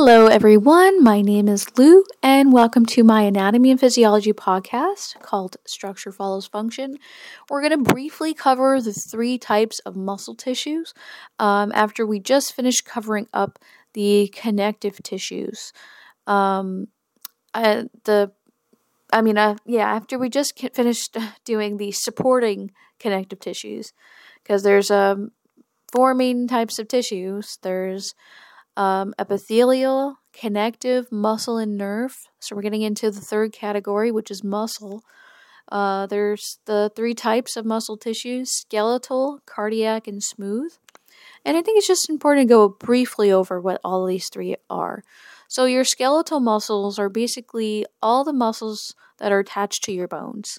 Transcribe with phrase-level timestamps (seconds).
[0.00, 1.02] Hello, everyone.
[1.02, 6.46] My name is Lou, and welcome to my anatomy and physiology podcast called Structure Follows
[6.46, 6.98] Function.
[7.50, 10.94] We're going to briefly cover the three types of muscle tissues
[11.40, 13.58] um, after we just finished covering up
[13.94, 15.72] the connective tissues.
[16.28, 16.86] Um,
[17.52, 18.30] I, the,
[19.12, 22.70] I mean, uh, yeah, after we just finished doing the supporting
[23.00, 23.92] connective tissues,
[24.44, 25.32] because there's um,
[25.90, 27.58] four main types of tissues.
[27.62, 28.14] There's
[28.78, 32.16] um, epithelial, connective, muscle, and nerve.
[32.38, 35.02] So we're getting into the third category, which is muscle.
[35.70, 40.72] Uh, there's the three types of muscle tissues skeletal, cardiac, and smooth.
[41.44, 45.02] And I think it's just important to go briefly over what all these three are.
[45.48, 50.58] So, your skeletal muscles are basically all the muscles that are attached to your bones.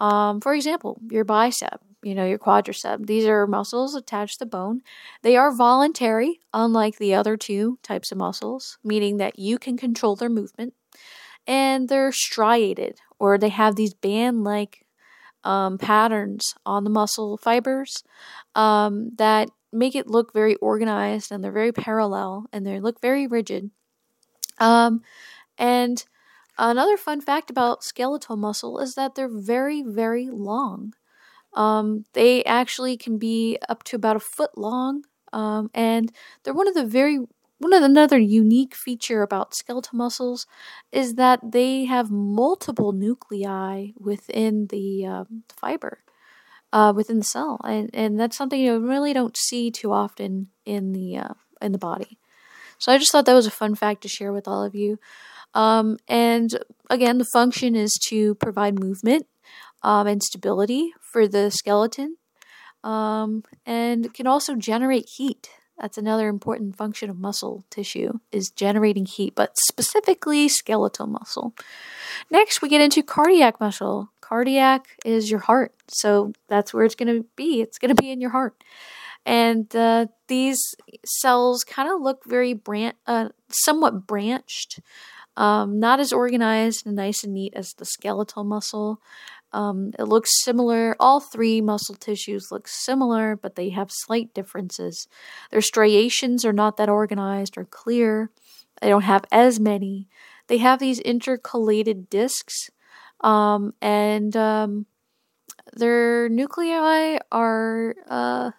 [0.00, 3.06] Um, for example, your bicep, you know, your quadricep.
[3.06, 4.82] These are muscles attached to bone.
[5.22, 10.16] They are voluntary, unlike the other two types of muscles, meaning that you can control
[10.16, 10.74] their movement.
[11.46, 14.84] And they're striated, or they have these band like
[15.44, 18.04] um, patterns on the muscle fibers
[18.54, 23.26] um, that make it look very organized and they're very parallel and they look very
[23.26, 23.70] rigid.
[24.58, 25.02] Um,
[25.58, 26.04] and
[26.58, 30.94] another fun fact about skeletal muscle is that they're very, very long.
[31.54, 36.68] Um, they actually can be up to about a foot long, um, and they're one
[36.68, 37.18] of the very
[37.58, 40.46] one of the, another unique feature about skeletal muscles
[40.90, 46.00] is that they have multiple nuclei within the, um, fiber,
[46.72, 50.92] uh, within the cell, and and that's something you really don't see too often in
[50.92, 52.18] the uh, in the body.
[52.78, 54.98] So I just thought that was a fun fact to share with all of you.
[55.54, 56.50] Um, and
[56.90, 59.26] again, the function is to provide movement
[59.82, 62.16] um, and stability for the skeleton,
[62.82, 65.50] um, and can also generate heat.
[65.78, 71.54] That's another important function of muscle tissue is generating heat, but specifically skeletal muscle.
[72.30, 74.10] Next, we get into cardiac muscle.
[74.20, 77.60] Cardiac is your heart, so that's where it's going to be.
[77.60, 78.62] It's going to be in your heart,
[79.26, 80.60] and uh, these
[81.04, 84.80] cells kind of look very bran- uh, somewhat branched.
[85.34, 89.00] Um, not as organized and nice and neat as the skeletal muscle.
[89.52, 90.96] Um, it looks similar.
[90.98, 95.08] All three muscle tissues look similar, but they have slight differences.
[95.50, 98.30] Their striations are not that organized or clear.
[98.80, 100.08] They don't have as many.
[100.48, 102.70] They have these intercalated discs,
[103.20, 104.86] um, and um,
[105.72, 108.50] their nuclei are uh,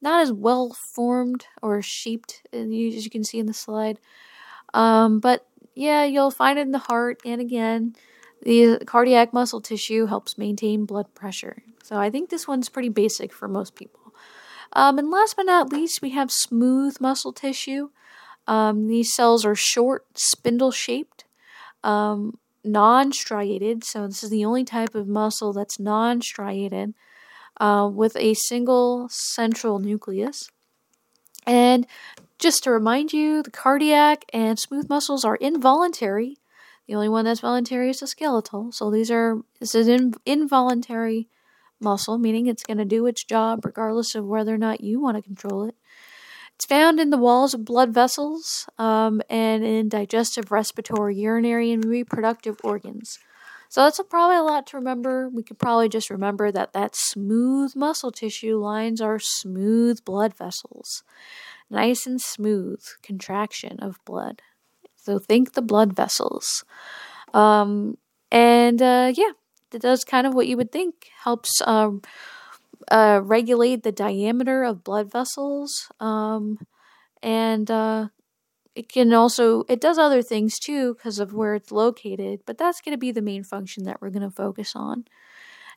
[0.00, 3.98] not as well formed or shaped as you can see in the slide.
[4.72, 7.94] Um, but yeah, you'll find it in the heart, and again,
[8.42, 11.62] the cardiac muscle tissue helps maintain blood pressure.
[11.82, 14.12] So I think this one's pretty basic for most people.
[14.72, 17.90] Um, and last but not least, we have smooth muscle tissue.
[18.46, 21.24] Um, these cells are short, spindle shaped,
[21.82, 23.84] um, non striated.
[23.84, 26.94] So, this is the only type of muscle that's non striated
[27.60, 30.50] uh, with a single central nucleus.
[31.46, 31.86] And
[32.38, 36.36] just to remind you, the cardiac and smooth muscles are involuntary
[36.86, 38.72] the only one that's voluntary is the skeletal.
[38.72, 41.28] So these are this is in, involuntary
[41.80, 45.16] muscle, meaning it's going to do its job regardless of whether or not you want
[45.16, 45.74] to control it.
[46.54, 51.84] It's found in the walls of blood vessels um, and in digestive, respiratory, urinary, and
[51.84, 53.18] reproductive organs.
[53.68, 55.28] So that's a, probably a lot to remember.
[55.28, 61.02] We could probably just remember that that smooth muscle tissue lines are smooth blood vessels.
[61.68, 64.40] Nice and smooth contraction of blood.
[65.06, 66.64] So think the blood vessels.
[67.32, 67.96] Um,
[68.32, 69.30] and uh, yeah,
[69.72, 72.02] it does kind of what you would think helps um,
[72.90, 75.88] uh, regulate the diameter of blood vessels.
[76.00, 76.58] Um,
[77.22, 78.08] and uh,
[78.74, 82.80] it can also, it does other things too because of where it's located, but that's
[82.80, 85.04] going to be the main function that we're going to focus on.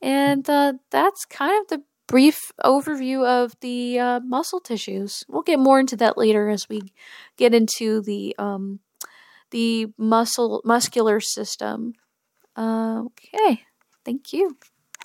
[0.00, 5.22] And uh, that's kind of the brief overview of the uh, muscle tissues.
[5.28, 6.92] We'll get more into that later as we
[7.36, 8.80] get into the um,
[9.52, 11.94] the muscle muscular system.
[12.58, 13.62] Okay,
[14.04, 14.58] thank you.